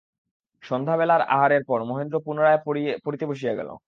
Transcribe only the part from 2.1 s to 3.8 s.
পুনরায় পড়িতে বসিয়া গেল।